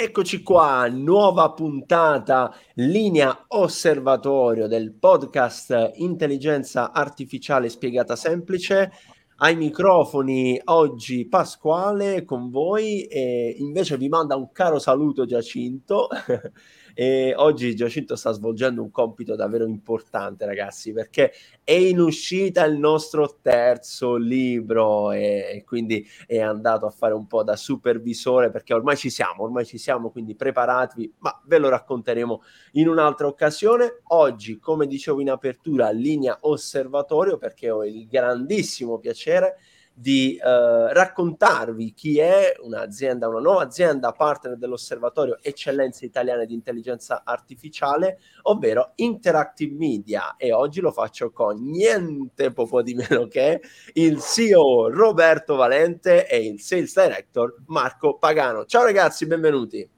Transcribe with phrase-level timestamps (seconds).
[0.00, 8.92] Eccoci qua, nuova puntata, linea osservatorio del podcast Intelligenza Artificiale Spiegata Semplice.
[9.38, 16.06] Ai microfoni oggi Pasquale con voi e invece vi manda un caro saluto Giacinto
[17.00, 21.30] E oggi Giacinto sta svolgendo un compito davvero importante, ragazzi, perché
[21.62, 27.44] è in uscita il nostro terzo libro e quindi è andato a fare un po'
[27.44, 32.42] da supervisore perché ormai ci siamo, ormai ci siamo, quindi preparatevi, ma ve lo racconteremo
[32.72, 34.00] in un'altra occasione.
[34.08, 39.58] Oggi, come dicevo in apertura, linea osservatorio perché ho il grandissimo piacere
[39.98, 47.22] di eh, raccontarvi chi è un'azienda, una nuova azienda partner dell'Osservatorio Eccellenze Italiane di Intelligenza
[47.24, 50.36] Artificiale, ovvero Interactive Media.
[50.36, 53.60] E oggi lo faccio con niente poco di meno che
[53.94, 58.66] il CEO Roberto Valente e il Sales Director Marco Pagano.
[58.66, 59.88] Ciao ragazzi, benvenuti.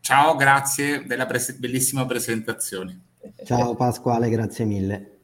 [0.00, 3.00] Ciao, grazie della pres- bellissima presentazione.
[3.44, 5.15] Ciao Pasquale, grazie mille.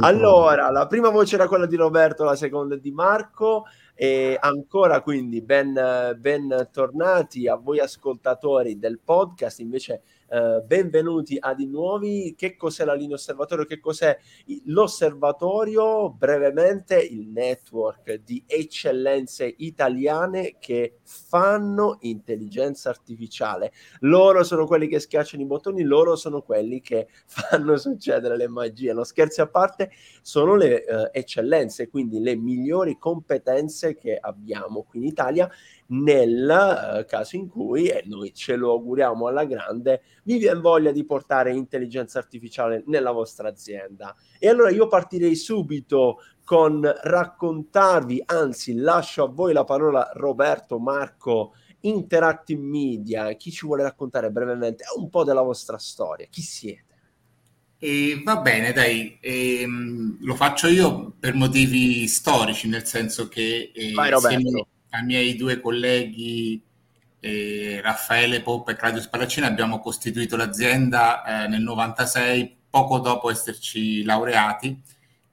[0.00, 3.64] Allora, la prima voce era quella di Roberto, la seconda di Marco.
[3.96, 9.60] E ancora quindi ben, ben tornati a voi ascoltatori del podcast.
[9.60, 10.02] Invece
[10.34, 12.34] eh, benvenuti a di nuovi.
[12.36, 13.64] Che cos'è la linea osservatorio?
[13.66, 14.18] Che cos'è
[14.64, 16.10] l'osservatorio?
[16.10, 23.70] Brevemente il network di eccellenze italiane che fanno intelligenza artificiale.
[24.00, 28.92] Loro sono quelli che schiacciano i bottoni, loro sono quelli che fanno succedere le magie.
[28.92, 34.98] No, scherzi a parte, sono le eh, eccellenze, quindi le migliori competenze che abbiamo qui
[34.98, 35.48] in Italia
[35.86, 40.92] nel uh, caso in cui, e noi ce lo auguriamo alla grande, vi viene voglia
[40.92, 44.14] di portare intelligenza artificiale nella vostra azienda.
[44.38, 51.54] E allora io partirei subito con raccontarvi, anzi lascio a voi la parola Roberto, Marco,
[51.80, 56.92] Interactive Media, chi ci vuole raccontare brevemente un po' della vostra storia, chi siete?
[57.78, 63.92] E va bene, dai, ehm, lo faccio io per motivi storici, nel senso che eh,
[63.92, 66.62] Vai, Roberto ai miei due colleghi
[67.18, 74.04] eh, Raffaele Poppa e Claudio Spalaccini abbiamo costituito l'azienda eh, nel 96, poco dopo esserci
[74.04, 74.80] laureati,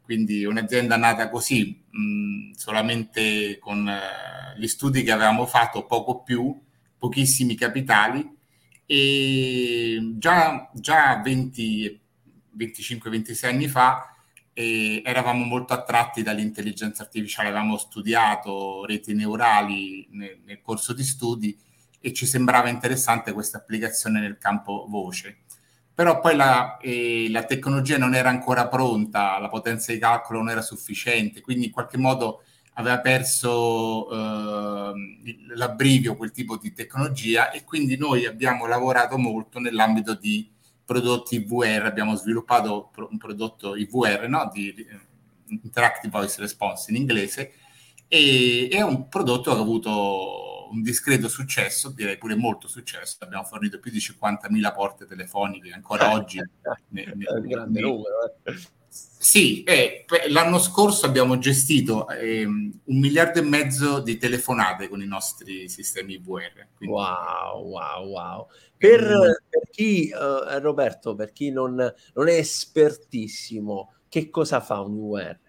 [0.02, 6.60] quindi un'azienda nata così, mh, solamente con eh, gli studi che avevamo fatto, poco più,
[6.98, 8.40] pochissimi capitali.
[8.86, 14.11] E già, già 25-26 anni fa
[14.54, 21.58] e eravamo molto attratti dall'intelligenza artificiale, avevamo studiato reti neurali nel, nel corso di studi
[22.00, 25.38] e ci sembrava interessante questa applicazione nel campo voce.
[25.94, 30.50] Però poi la, eh, la, tecnologia non era ancora pronta, la potenza di calcolo non
[30.50, 32.44] era sufficiente, quindi in qualche modo
[32.76, 34.94] aveva perso eh,
[35.56, 40.50] l'abbrivio quel tipo di tecnologia e quindi noi abbiamo lavorato molto nell'ambito di
[40.84, 44.50] prodotti VR, abbiamo sviluppato un prodotto IVR, no?
[44.52, 44.74] di
[45.48, 47.54] Interactive Voice Response in inglese,
[48.08, 53.44] e è un prodotto che ha avuto un discreto successo, direi pure molto successo, abbiamo
[53.44, 56.38] fornito più di 50.000 porte telefoniche ancora oggi.
[56.90, 58.24] ne, ne, un grande ne, numero.
[58.44, 58.80] Eh.
[58.90, 65.06] Sì, eh, l'anno scorso abbiamo gestito eh, un miliardo e mezzo di telefonate con i
[65.06, 66.68] nostri sistemi VR.
[66.76, 66.96] Quindi...
[66.96, 68.48] Wow, wow, wow.
[68.78, 71.74] Per chi, uh, Roberto, per chi non,
[72.14, 75.40] non, è espertissimo, che cosa fa un IVR?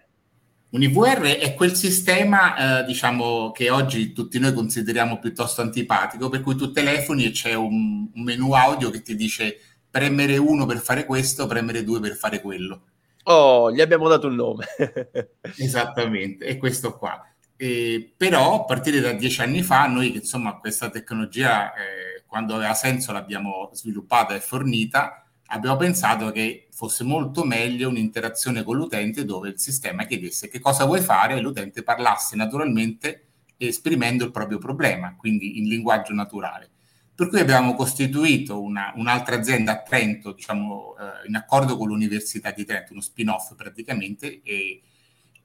[0.69, 6.41] Un IVR è quel sistema, eh, diciamo, che oggi tutti noi consideriamo piuttosto antipatico, per
[6.41, 9.59] cui tu telefoni e c'è un, un menu audio che ti dice
[9.91, 12.85] premere uno per fare questo, premere due per fare quello
[13.25, 14.65] Oh, gli abbiamo dato un nome.
[15.57, 17.25] Esattamente, è questo qua.
[17.55, 22.73] Eh, però a partire da dieci anni fa noi insomma questa tecnologia eh, quando aveva
[22.73, 29.49] senso l'abbiamo sviluppata e fornita abbiamo pensato che fosse molto meglio un'interazione con l'utente dove
[29.49, 33.27] il sistema chiedesse che cosa vuoi fare e l'utente parlasse naturalmente
[33.57, 36.69] esprimendo il proprio problema quindi in linguaggio naturale.
[37.15, 42.49] Per cui abbiamo costituito una, un'altra azienda a Trento, diciamo, eh, in accordo con l'Università
[42.51, 44.81] di Trento, uno spin-off praticamente, e,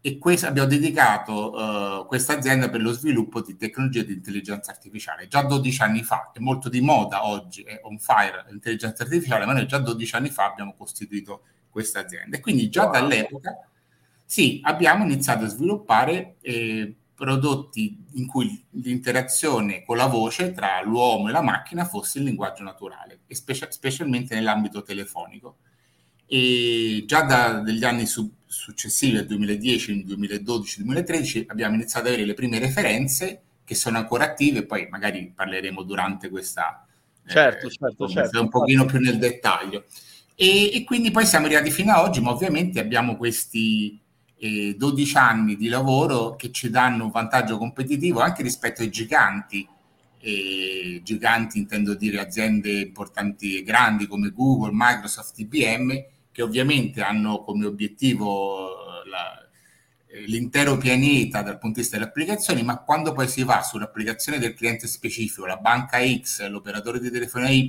[0.01, 5.29] e quest- abbiamo dedicato uh, questa azienda per lo sviluppo di tecnologie di intelligenza artificiale.
[5.29, 9.53] Già 12 anni fa, è molto di moda oggi, è on fire l'intelligenza artificiale, ma
[9.53, 12.37] noi già 12 anni fa abbiamo costituito questa azienda.
[12.37, 12.93] E quindi già wow.
[12.93, 13.69] dall'epoca,
[14.25, 16.37] sì, abbiamo iniziato a sviluppare...
[16.41, 22.25] Eh, prodotti in cui l'interazione con la voce tra l'uomo e la macchina fosse il
[22.25, 25.57] linguaggio naturale, e spe- specialmente nell'ambito telefonico.
[26.27, 32.35] E già dagli anni su- successivi, al 2010, 2012, 2013, abbiamo iniziato ad avere le
[32.35, 36.89] prime referenze che sono ancora attive, poi magari parleremo durante questa
[37.29, 38.41] Certo, eh, certo, certo.
[38.41, 39.85] Un pochino più nel dettaglio.
[40.35, 44.01] E, e, quindi poi siamo arrivati fino ad oggi, ma ovviamente abbiamo questi
[44.39, 49.69] eh, 12 anni di lavoro che ci danno un vantaggio competitivo anche rispetto ai giganti.
[50.21, 56.05] Eh, giganti intendo dire aziende importanti e grandi come Google, Microsoft, IBM,
[56.39, 59.45] che ovviamente hanno come obiettivo la,
[60.07, 64.39] eh, l'intero pianeta dal punto di vista delle applicazioni, ma quando poi si va sull'applicazione
[64.39, 67.69] del cliente specifico, la banca X, l'operatore di telefonia Y,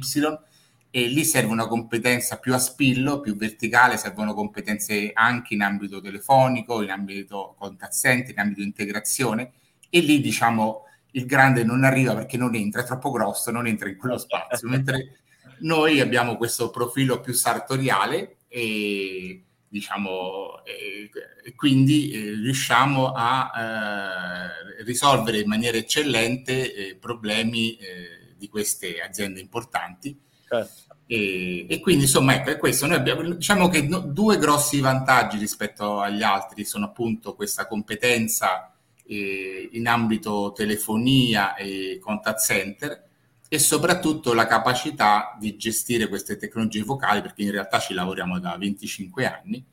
[0.91, 5.99] e lì serve una competenza più a spillo, più verticale, servono competenze anche in ambito
[5.99, 9.53] telefonico, in ambito contact center, in ambito integrazione
[9.89, 10.83] e lì diciamo
[11.13, 14.69] il grande non arriva perché non entra, è troppo grosso, non entra in quello spazio,
[14.69, 15.21] mentre
[15.61, 21.09] noi abbiamo questo profilo più sartoriale e diciamo e,
[21.43, 28.99] e quindi eh, riusciamo a eh, risolvere in maniera eccellente eh, problemi eh, di queste
[28.99, 30.19] aziende importanti.
[30.47, 30.95] Certo.
[31.05, 32.87] E, e, quindi insomma ecco è questo.
[32.87, 38.73] Noi abbiamo diciamo che no, due grossi vantaggi rispetto agli altri sono appunto questa competenza
[39.05, 43.08] eh, in ambito telefonia e contact center
[43.51, 48.55] e soprattutto la capacità di gestire queste tecnologie vocali perché in realtà ci lavoriamo da
[48.55, 49.65] 25 anni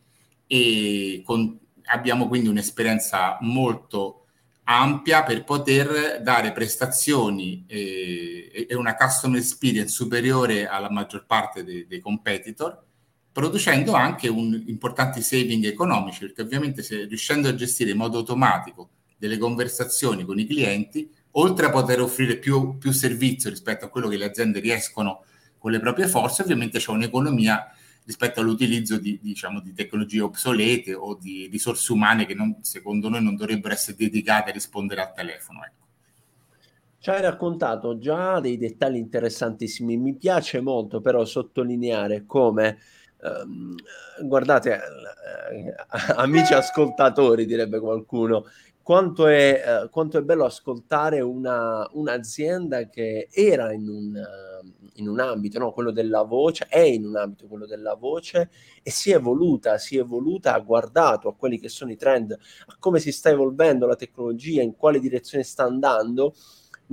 [0.46, 4.26] e con, abbiamo quindi un'esperienza molto
[4.64, 11.86] ampia per poter dare prestazioni e, e, una customer experience superiore alla maggior parte dei,
[11.86, 12.82] dei competitor,
[13.30, 18.90] producendo anche un, importanti saving economici, perché ovviamente se, riuscendo a gestire in modo automatico
[19.16, 24.08] delle conversazioni con i clienti, oltre a poter offrire più, più servizio rispetto a quello
[24.08, 25.24] che le aziende riescono
[25.58, 27.70] con le proprie forze, ovviamente c'è un'economia
[28.04, 33.22] rispetto all'utilizzo di, diciamo, di tecnologie obsolete o di risorse umane che non, secondo noi
[33.22, 35.64] non dovrebbero essere dedicate a rispondere al telefono.
[35.64, 35.84] Ecco.
[36.98, 39.96] Ci hai raccontato già dei dettagli interessantissimi.
[39.96, 42.78] Mi piace molto però sottolineare come,
[43.22, 43.74] ehm,
[44.22, 45.74] guardate, eh,
[46.14, 48.46] amici ascoltatori, direbbe qualcuno,
[48.86, 55.08] quanto è, eh, quanto è bello ascoltare una, un'azienda che era in un, uh, in
[55.08, 55.72] un ambito, no?
[55.72, 58.48] quello della voce, è in un ambito quello della voce
[58.84, 62.30] e si è evoluta, si è evoluta, ha guardato a quelli che sono i trend,
[62.30, 66.36] a come si sta evolvendo la tecnologia, in quale direzione sta andando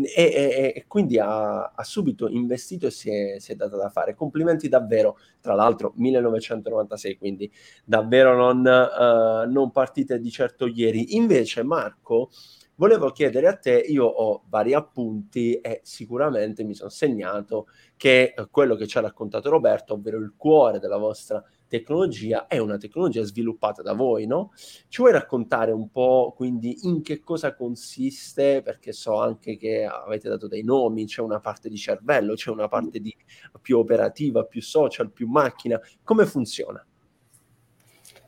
[0.02, 3.90] e, e, e quindi ha, ha, subito investito e si è, si è, data da
[3.90, 4.16] fare.
[4.16, 7.52] Complimenti davvero, tra l'altro 1996, quindi
[7.86, 11.16] davvero non, uh, non partite di certo ieri.
[11.16, 12.30] Invece Marco,
[12.76, 18.76] volevo chiedere a te, io ho vari appunti e sicuramente mi sono segnato che quello
[18.76, 21.44] che ci ha raccontato Roberto, ovvero il cuore della vostra
[21.74, 24.52] tecnologia è una tecnologia sviluppata da voi, no?
[24.54, 28.62] Ci vuoi raccontare un po' quindi in che cosa consiste?
[28.62, 32.68] Perché so anche che avete dato dei nomi, c'è una parte di cervello, c'è una
[32.68, 33.12] parte di
[33.60, 35.82] più operativa, più social, più macchina.
[36.04, 36.86] Come funziona?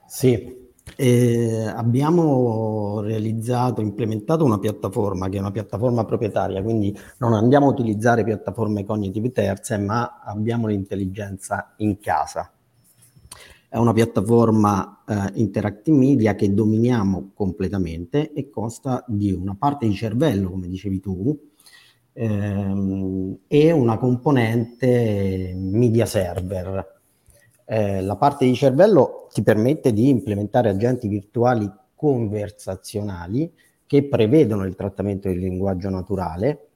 [0.07, 7.67] Sì, eh, abbiamo realizzato, implementato una piattaforma che è una piattaforma proprietaria, quindi non andiamo
[7.67, 12.49] a utilizzare piattaforme cognitive terze, ma abbiamo l'intelligenza in casa.
[13.75, 19.93] È una piattaforma eh, interactive media che dominiamo completamente e consta di una parte di
[19.93, 21.37] cervello, come dicevi tu,
[22.13, 27.01] ehm, e una componente media server.
[27.65, 33.51] Eh, la parte di cervello ti permette di implementare agenti virtuali conversazionali
[33.85, 36.67] che prevedono il trattamento del linguaggio naturale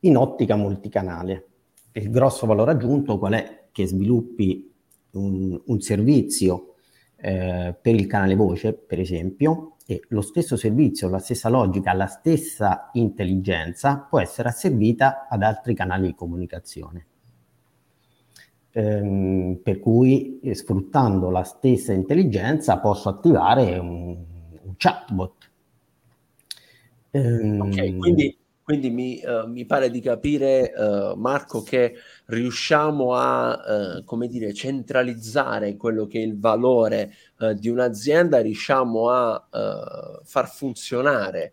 [0.00, 1.48] in ottica multicanale.
[1.92, 3.68] Il grosso valore aggiunto qual è?
[3.70, 4.69] Che sviluppi
[5.12, 6.74] un, un servizio
[7.16, 12.06] eh, per il canale voce, per esempio, e lo stesso servizio, la stessa logica, la
[12.06, 17.06] stessa intelligenza può essere asservita ad altri canali di comunicazione.
[18.72, 24.16] Ehm, per cui eh, sfruttando la stessa intelligenza posso attivare un,
[24.62, 25.50] un chatbot.
[27.10, 28.38] Ehm, ok, quindi
[28.70, 31.96] quindi mi, uh, mi, pare di capire, uh, Marco, che
[32.26, 37.12] riusciamo a, uh, dire, centralizzare quello che è il valore
[37.56, 39.48] di un'azienda, riusciamo a
[40.22, 41.52] far funzionare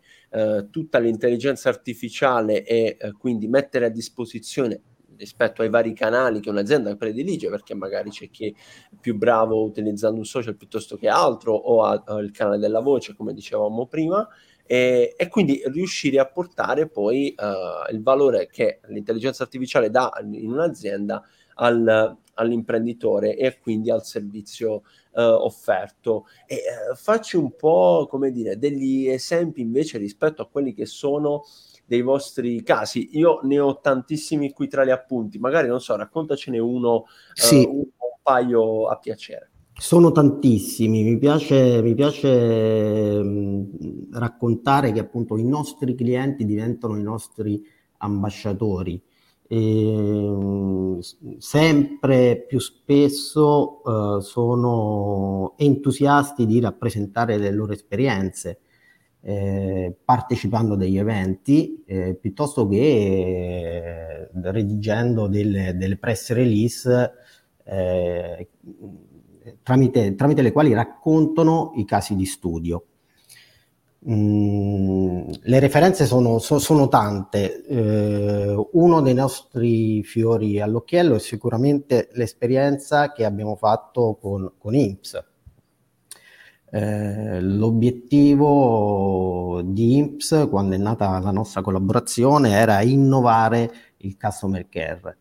[0.70, 4.82] tutta l'intelligenza artificiale e quindi mettere a disposizione
[5.16, 8.54] rispetto ai vari canali che un'azienda predilige, perché magari c'è chi è
[9.00, 13.16] più bravo utilizzando un social piuttosto che altro o ha, ha il canale della voce,
[13.16, 14.28] come dicevamo prima,
[14.70, 20.52] e, e quindi riuscire a portare poi uh, il valore che l'intelligenza artificiale dà in
[20.52, 24.82] un'azienda al, all'imprenditore e quindi al servizio
[25.12, 26.26] uh, offerto.
[26.44, 26.56] E
[26.90, 31.46] uh, facci un po', come dire, degli esempi invece rispetto a quelli che sono
[31.86, 33.16] dei vostri casi.
[33.16, 37.64] Io ne ho tantissimi qui tra gli appunti, magari non so, raccontacene uno, sì.
[37.64, 39.50] uh, un, un paio a piacere.
[39.80, 47.02] Sono tantissimi, mi piace, mi piace mh, raccontare che appunto i nostri clienti diventano i
[47.02, 47.64] nostri
[47.98, 49.00] ambasciatori.
[49.46, 50.98] E,
[51.38, 58.58] sempre più spesso uh, sono entusiasti di rappresentare le loro esperienze
[59.20, 67.12] eh, partecipando a degli eventi eh, piuttosto che eh, redigendo delle, delle press release
[67.64, 68.48] eh,
[69.62, 72.84] tramite, tramite le quali raccontano i casi di studio.
[74.08, 77.64] Mm, le referenze sono, so, sono tante.
[77.66, 85.24] Eh, uno dei nostri fiori all'occhiello è sicuramente l'esperienza che abbiamo fatto con, con INPS.
[86.70, 95.16] Eh, l'obiettivo di INPS, quando è nata la nostra collaborazione, era innovare il customer care.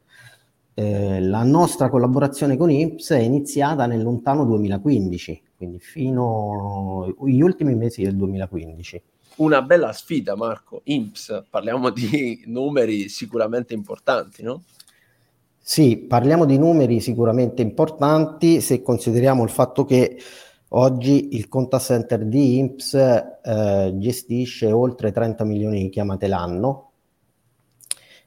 [0.80, 7.74] Eh, la nostra collaborazione con INPS è iniziata nel lontano 2015, quindi fino agli ultimi
[7.74, 9.02] mesi del 2015.
[9.38, 10.82] Una bella sfida, Marco.
[10.84, 14.66] INPS, parliamo di numeri sicuramente importanti, no?
[15.58, 20.20] Sì, parliamo di numeri sicuramente importanti se consideriamo il fatto che
[20.70, 26.92] oggi il contact center di INPS eh, gestisce oltre 30 milioni di chiamate l'anno.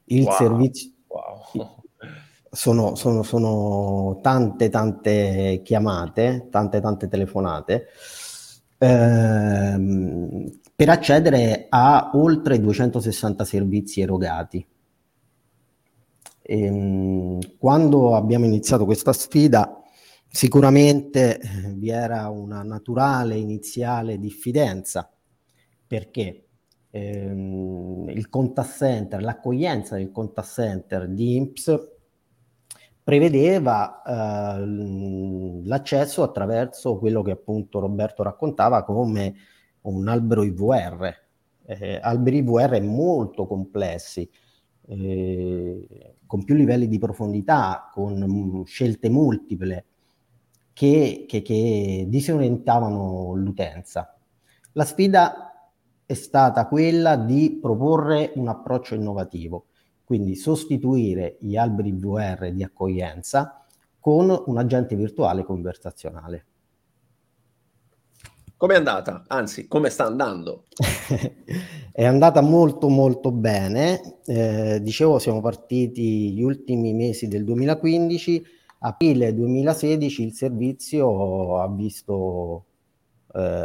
[0.07, 0.33] Il wow.
[0.33, 0.91] servizio...
[1.07, 1.79] Wow
[2.51, 7.87] sono, sono, sono, tante tante chiamate, tante tante telefonate
[8.79, 14.67] ehm, per accedere a oltre 260 servizi erogati.
[16.43, 19.83] E, ehm, quando abbiamo iniziato questa sfida,
[20.29, 25.11] sicuramente eh, vi era una naturale iniziale diffidenza
[25.87, 26.47] perché
[26.91, 31.99] ehm, il contact center, l'accoglienza del contact center di INPS
[33.11, 34.65] prevedeva eh,
[35.65, 39.35] l'accesso attraverso quello che appunto Roberto raccontava come
[39.81, 41.13] un albero IVR.
[41.67, 44.31] Eh, alberi IVR molto complessi,
[44.87, 49.87] eh, con più livelli di profondità, con mh, scelte multiple
[50.73, 54.17] che, che, che disorientavano l'utenza.
[54.75, 55.73] La sfida
[56.07, 59.65] è stata quella di proporre un approccio innovativo
[60.11, 63.65] quindi sostituire gli alberi VR di accoglienza
[64.01, 66.47] con un agente virtuale conversazionale.
[68.57, 69.23] Come è andata?
[69.29, 70.65] Anzi, come sta andando?
[71.93, 74.19] è andata molto molto bene.
[74.27, 78.45] Eh, dicevo, siamo partiti gli ultimi mesi del 2015.
[78.81, 82.65] Aprile 2016 il servizio ha visto,
[83.33, 83.65] eh,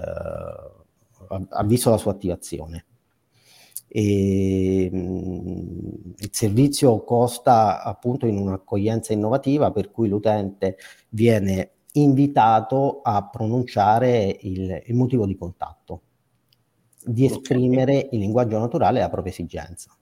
[1.49, 2.85] ha visto la sua attivazione.
[3.97, 10.75] E, mh, il servizio costa appunto in un'accoglienza innovativa per cui l'utente
[11.11, 16.01] viene invitato a pronunciare il, il motivo di contatto,
[17.05, 19.95] di esprimere in linguaggio naturale la propria esigenza.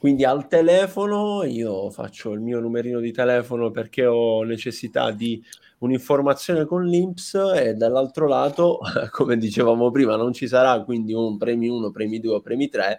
[0.00, 5.44] Quindi al telefono io faccio il mio numerino di telefono perché ho necessità di
[5.80, 8.78] un'informazione con l'Inps e dall'altro lato,
[9.12, 12.98] come dicevamo prima, non ci sarà quindi un premi 1, premi 2 o premi 3,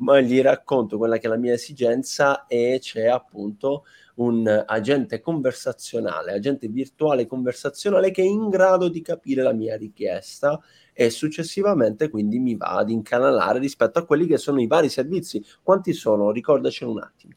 [0.00, 3.84] ma gli racconto quella che è la mia esigenza e c'è appunto
[4.16, 10.60] un agente conversazionale, agente virtuale conversazionale che è in grado di capire la mia richiesta
[10.92, 15.44] e successivamente quindi mi va ad incanalare rispetto a quelli che sono i vari servizi.
[15.62, 16.30] Quanti sono?
[16.30, 17.34] Ricordacelo un attimo.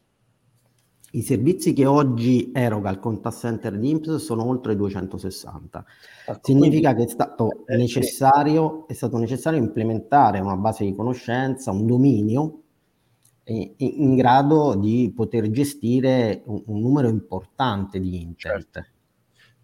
[1.12, 5.84] I servizi che oggi eroga il contact center di INPS sono oltre 260.
[6.26, 10.94] Ah, Significa quindi, che è stato, eh, necessario, è stato necessario implementare una base di
[10.94, 12.60] conoscenza, un dominio
[13.44, 18.72] in, in grado di poter gestire un, un numero importante di internet.
[18.72, 18.95] Certo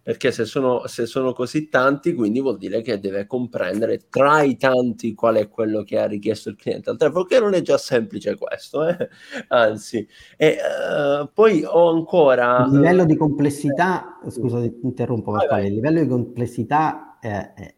[0.02, 4.56] perché se sono, se sono, così tanti, quindi vuol dire che deve comprendere tra i
[4.56, 7.78] tanti qual è quello che ha richiesto il cliente al telefono, che non è già
[7.78, 9.09] semplice questo, eh?
[9.49, 10.06] anzi.
[10.37, 12.64] E uh, poi ho ancora...
[12.66, 17.75] Il livello di complessità, eh, scusa, interrompo Pasquale, il livello di complessità è, è,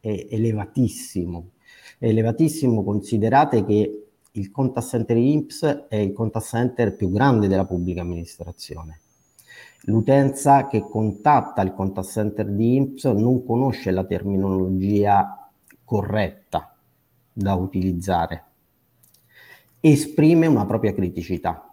[0.00, 1.52] è, elevatissimo,
[1.98, 4.00] è elevatissimo, considerate che
[4.32, 9.00] il contact center INPS è il contact center più grande della pubblica amministrazione
[9.88, 15.48] L'utenza che contatta il contact center di INPS non conosce la terminologia
[15.84, 16.76] corretta
[17.32, 18.44] da utilizzare,
[19.78, 21.72] esprime una propria criticità.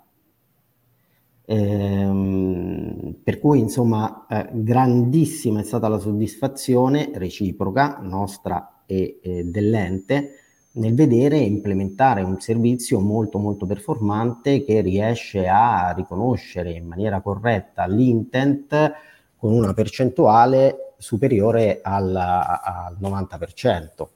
[1.46, 10.36] Ehm, per cui insomma eh, grandissima è stata la soddisfazione reciproca nostra e, e dell'ente
[10.76, 17.22] nel vedere e implementare un servizio molto molto performante che riesce a riconoscere in maniera
[17.22, 18.94] corretta l'intent
[19.38, 24.08] con una percentuale superiore al, al 90%.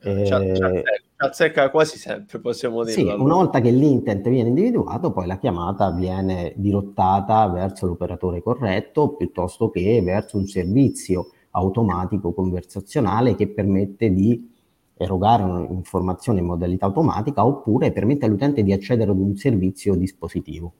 [0.00, 0.82] Eh,
[1.16, 2.92] azzecca quasi sempre, possiamo dire.
[2.92, 9.14] Sì, una volta che l'intent viene individuato, poi la chiamata viene dirottata verso l'operatore corretto
[9.16, 14.54] piuttosto che verso un servizio automatico conversazionale che permette di
[14.96, 20.72] erogare un'informazione in modalità automatica oppure permette all'utente di accedere ad un servizio dispositivo.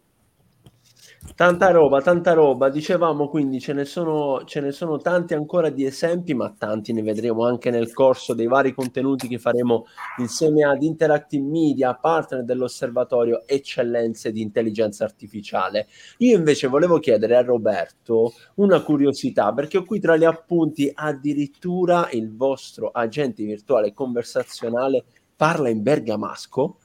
[1.35, 2.71] Tanta roba, tanta roba.
[2.71, 7.03] Dicevamo quindi ce ne, sono, ce ne sono tanti ancora di esempi, ma tanti ne
[7.03, 9.87] vedremo anche nel corso dei vari contenuti che faremo
[10.19, 15.89] insieme ad Interactive Media, partner dell'osservatorio Eccellenze di Intelligenza Artificiale.
[16.19, 22.09] Io invece volevo chiedere a Roberto una curiosità, perché ho qui tra gli appunti addirittura
[22.13, 25.05] il vostro agente virtuale conversazionale
[25.37, 26.79] parla in bergamasco.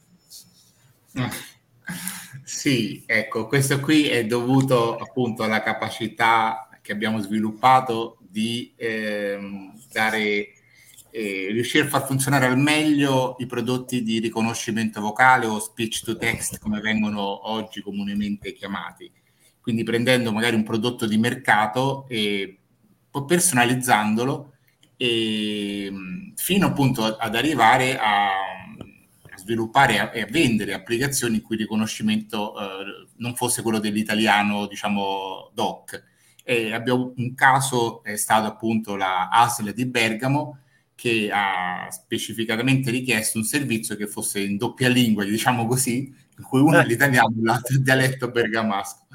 [2.43, 10.53] Sì, ecco, questo qui è dovuto appunto alla capacità che abbiamo sviluppato di ehm, dare,
[11.11, 16.17] eh, riuscire a far funzionare al meglio i prodotti di riconoscimento vocale o speech to
[16.17, 19.11] text come vengono oggi comunemente chiamati.
[19.61, 22.57] Quindi prendendo magari un prodotto di mercato e
[23.25, 24.53] personalizzandolo
[24.97, 25.91] e,
[26.35, 28.50] fino appunto ad arrivare a
[29.51, 35.51] sviluppare e a vendere applicazioni in cui il riconoscimento eh, non fosse quello dell'italiano, diciamo,
[35.53, 36.03] doc.
[36.43, 40.59] E abbiamo un caso, è stato appunto la ASL di Bergamo,
[40.95, 46.61] che ha specificatamente richiesto un servizio che fosse in doppia lingua, diciamo così, in cui
[46.61, 49.07] uno è l'italiano e l'altro è il dialetto bergamasco.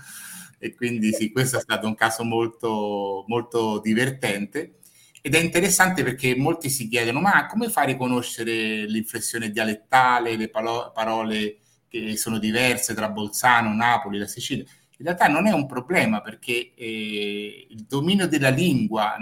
[0.58, 4.78] E quindi sì, questo è stato un caso molto, molto divertente.
[5.26, 10.48] Ed è interessante perché molti si chiedono, ma come fai a riconoscere l'inflessione dialettale, le
[10.48, 11.56] palo- parole
[11.88, 14.62] che sono diverse tra Bolzano, Napoli, la Sicilia?
[14.98, 19.16] In realtà non è un problema perché eh, il dominio della lingua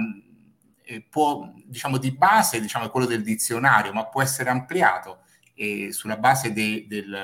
[0.83, 5.21] eh, può, diciamo, di base diciamo, è quello del dizionario, ma può essere ampliato
[5.55, 7.19] eh, sulla base de, del,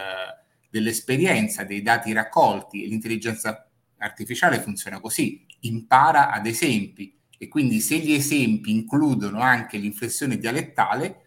[0.71, 2.89] dell'esperienza, dei dati raccolti.
[2.89, 10.37] L'intelligenza artificiale funziona così, impara ad esempi e quindi se gli esempi includono anche l'inflessione
[10.37, 11.23] dialettale,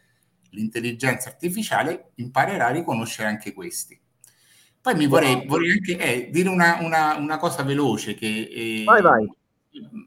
[0.52, 3.99] l'intelligenza artificiale imparerà a riconoscere anche questi.
[4.80, 9.02] Poi mi vorrei, vorrei anche eh, dire una, una, una, cosa veloce che eh, vai,
[9.02, 9.28] vai.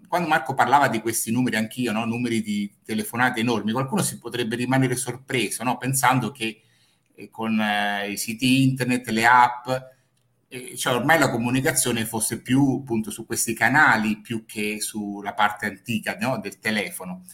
[0.06, 2.04] quando Marco parlava di questi numeri, anch'io, no?
[2.04, 5.76] numeri di telefonate enormi, qualcuno si potrebbe rimanere sorpreso no?
[5.76, 6.62] pensando che
[7.16, 9.68] eh, con eh, i siti internet, le app,
[10.76, 16.16] cioè ormai la comunicazione fosse più appunto su questi canali più che sulla parte antica
[16.20, 17.24] no, del telefono.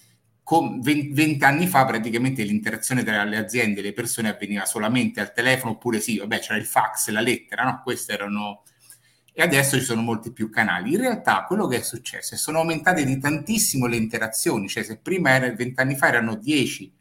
[0.43, 5.33] Con 20 anni fa praticamente l'interazione tra le aziende e le persone avveniva solamente al
[5.33, 7.81] telefono oppure sì, vabbè c'era il fax, la lettera, no?
[7.83, 8.63] Queste erano...
[9.35, 10.93] E adesso ci sono molti più canali.
[10.93, 14.83] In realtà quello che è successo è che sono aumentate di tantissimo le interazioni, cioè
[14.83, 16.93] se prima 20 anni fa erano 10,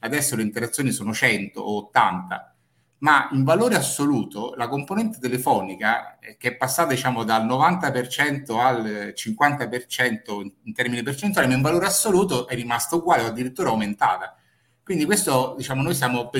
[0.00, 2.54] adesso le interazioni sono 100 o 80
[3.00, 9.12] ma in valore assoluto la componente telefonica, eh, che è passata diciamo, dal 90% al
[9.14, 14.36] 50% in termini percentuali, ma in valore assoluto è rimasta uguale o addirittura aumentata.
[14.82, 16.30] Quindi questo, diciamo, noi siamo,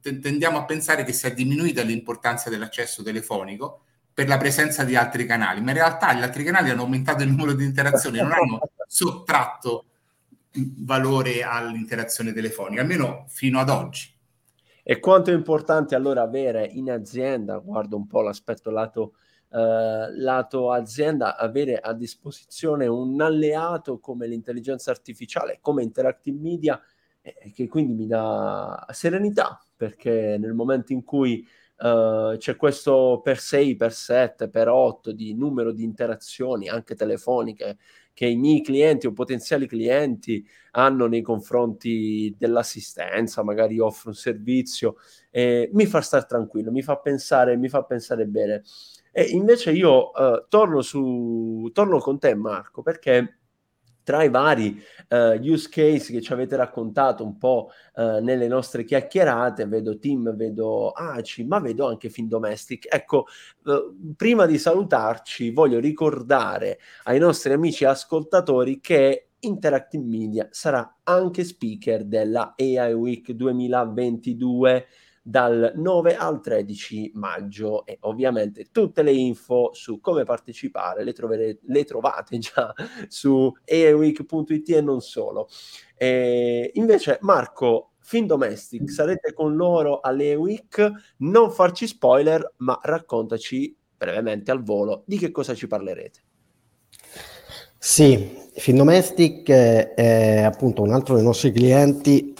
[0.00, 5.60] tendiamo a pensare che sia diminuita l'importanza dell'accesso telefonico per la presenza di altri canali,
[5.62, 9.86] ma in realtà gli altri canali hanno aumentato il numero di interazioni, non hanno sottratto
[10.52, 14.18] valore all'interazione telefonica, almeno fino ad oggi.
[14.82, 19.14] E quanto è importante allora avere in azienda, guardo un po' l'aspetto lato,
[19.50, 26.80] eh, lato azienda, avere a disposizione un alleato come l'intelligenza artificiale, come Interactive Media,
[27.20, 31.46] eh, che quindi mi dà serenità, perché nel momento in cui
[31.82, 37.78] Uh, c'è questo per 6, per 7, per 8 di numero di interazioni anche telefoniche
[38.12, 44.96] che i miei clienti o potenziali clienti hanno nei confronti dell'assistenza, magari offro un servizio,
[45.30, 48.62] eh, mi fa stare tranquillo, mi fa pensare, mi fa pensare bene.
[49.10, 53.39] E invece io uh, torno, su, torno con te Marco perché
[54.02, 58.84] tra i vari uh, use case che ci avete raccontato un po' uh, nelle nostre
[58.84, 62.86] chiacchierate, vedo Team, vedo ACI, ma vedo anche Findomestic.
[62.92, 63.26] Ecco,
[63.64, 71.44] uh, prima di salutarci voglio ricordare ai nostri amici ascoltatori che Interactive Media sarà anche
[71.44, 74.86] speaker della AI Week 2022
[75.30, 81.58] dal 9 al 13 maggio e ovviamente tutte le info su come partecipare le, trovere,
[81.62, 82.74] le trovate già
[83.06, 85.48] su aiweek.it e non solo.
[85.96, 88.90] E invece Marco, Findomestic.
[88.90, 90.36] Sarete con loro alle.
[91.18, 96.20] Non farci spoiler, ma raccontaci brevemente al volo di che cosa ci parlerete.
[97.78, 102.34] Sì, Findomestic è appunto un altro dei nostri clienti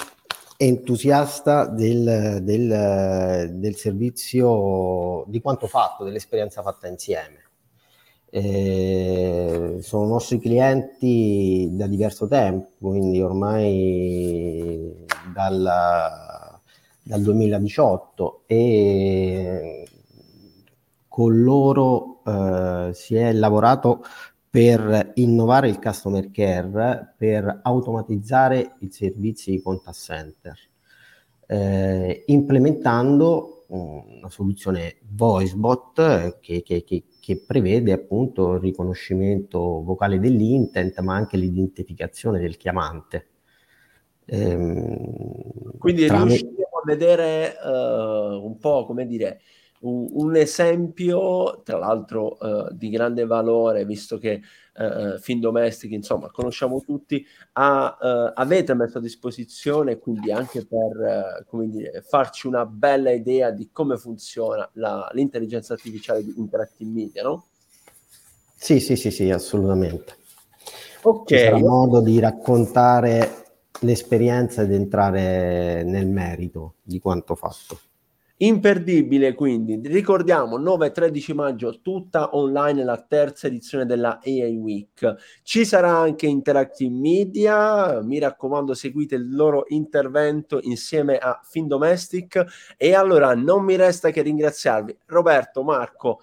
[0.62, 7.49] entusiasta del, del, del servizio, di quanto fatto, dell'esperienza fatta insieme.
[8.29, 16.61] Eh, sono nostri clienti da diverso tempo, quindi ormai dal,
[17.03, 19.88] dal 2018 e
[21.09, 24.05] con loro eh, si è lavorato
[24.51, 30.59] per innovare il customer care, per automatizzare i servizi di contact center,
[31.47, 40.99] eh, implementando una soluzione VoiceBot che, che, che, che, prevede appunto il riconoscimento vocale dell'intent,
[41.01, 43.29] ma anche l'identificazione del chiamante.
[44.25, 46.41] Ehm, Quindi tramite...
[46.41, 49.41] riusciamo a vedere uh, un po' come dire
[49.81, 54.40] un, un esempio, tra l'altro uh, di grande valore, visto che
[54.75, 61.45] uh, Fin Domestic, insomma, conosciamo tutti, ha, uh, avete messo a disposizione, quindi anche per
[61.47, 67.23] come dire, farci una bella idea di come funziona la, l'intelligenza artificiale di Interactive Media,
[67.23, 67.47] no?
[68.57, 70.16] Sì, sì, sì, sì, assolutamente.
[71.03, 71.38] Ok.
[71.38, 73.45] Sarà modo di raccontare
[73.81, 77.81] l'esperienza ed entrare nel merito di quanto fatto.
[78.42, 85.14] Imperdibile quindi, ricordiamo 9 e 13 maggio tutta online la terza edizione della AI Week.
[85.42, 92.94] Ci sarà anche Interactive Media, mi raccomando seguite il loro intervento insieme a Findomestic e
[92.94, 94.96] allora non mi resta che ringraziarvi.
[95.05, 96.22] Roberto, Marco,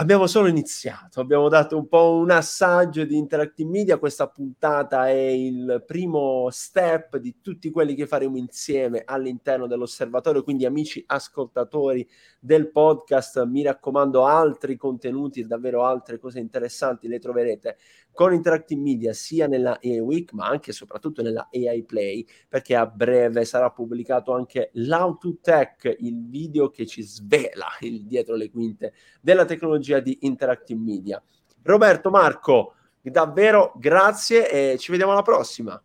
[0.00, 5.10] Abbiamo solo iniziato, abbiamo dato un po' un assaggio di Interactive Media, questa puntata è
[5.10, 12.08] il primo step di tutti quelli che faremo insieme all'interno dell'osservatorio, quindi amici ascoltatori
[12.38, 17.76] del podcast, mi raccomando altri contenuti e davvero altre cose interessanti le troverete
[18.18, 22.74] con Interactive Media sia nella AI Week ma anche e soprattutto nella AI Play perché
[22.74, 28.34] a breve sarà pubblicato anche l'Out to Tech, il video che ci svela il dietro
[28.34, 31.22] le quinte della tecnologia di Interactive Media.
[31.62, 35.80] Roberto, Marco, davvero grazie e ci vediamo alla prossima.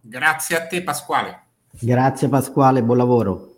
[0.00, 1.46] Grazie a te Pasquale.
[1.72, 3.54] Grazie Pasquale, buon lavoro.